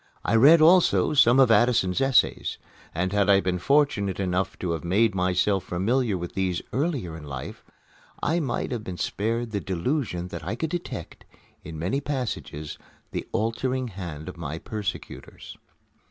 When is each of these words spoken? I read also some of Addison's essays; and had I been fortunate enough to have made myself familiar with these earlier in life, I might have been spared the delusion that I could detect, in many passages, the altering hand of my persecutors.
I 0.25 0.33
read 0.35 0.61
also 0.61 1.13
some 1.13 1.39
of 1.39 1.51
Addison's 1.51 2.01
essays; 2.01 2.57
and 2.91 3.13
had 3.13 3.29
I 3.29 3.39
been 3.39 3.59
fortunate 3.59 4.19
enough 4.19 4.57
to 4.57 4.71
have 4.71 4.83
made 4.83 5.13
myself 5.13 5.63
familiar 5.65 6.17
with 6.17 6.33
these 6.33 6.59
earlier 6.73 7.15
in 7.15 7.23
life, 7.23 7.63
I 8.19 8.39
might 8.39 8.71
have 8.71 8.83
been 8.83 8.97
spared 8.97 9.51
the 9.51 9.61
delusion 9.61 10.29
that 10.29 10.43
I 10.43 10.55
could 10.55 10.71
detect, 10.71 11.23
in 11.63 11.77
many 11.77 12.01
passages, 12.01 12.79
the 13.11 13.27
altering 13.31 13.89
hand 13.89 14.27
of 14.27 14.37
my 14.37 14.57
persecutors. 14.57 15.55